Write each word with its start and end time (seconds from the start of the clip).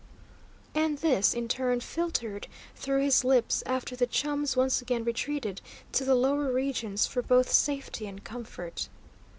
And 0.73 0.97
this, 0.97 1.31
in 1.35 1.47
turn, 1.47 1.79
filtered 1.79 2.47
through 2.75 3.03
his 3.03 3.23
lips 3.23 3.61
after 3.67 3.95
the 3.95 4.07
chums 4.07 4.57
once 4.57 4.81
again 4.81 5.03
retreated 5.03 5.61
to 5.91 6.03
the 6.03 6.15
lower 6.15 6.51
regions 6.51 7.05
for 7.05 7.21
both 7.21 7.51
safety 7.53 8.07
and 8.07 8.23
comfort. 8.23 8.89